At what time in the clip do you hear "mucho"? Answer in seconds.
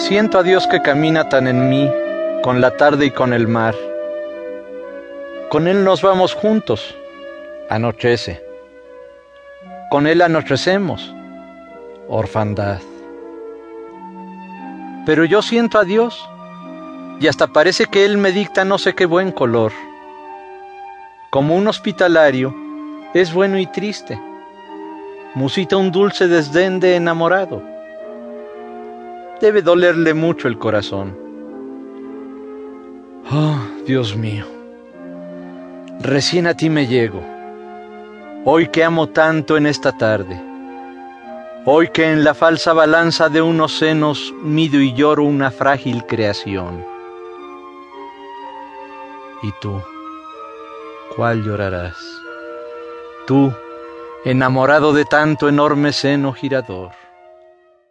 30.12-30.48